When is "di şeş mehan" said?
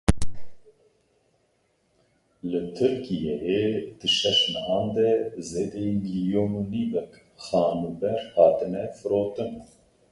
3.99-4.85